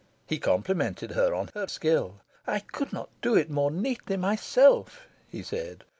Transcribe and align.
He 0.25 0.39
complimented 0.39 1.11
her 1.11 1.31
on 1.35 1.51
her 1.53 1.67
skill. 1.67 2.21
"I 2.47 2.61
could 2.61 2.91
not 2.91 3.09
do 3.21 3.35
it 3.35 3.51
more 3.51 3.69
neatly 3.69 4.17
myself!" 4.17 5.05
he 5.29 5.43
said. 5.43 5.83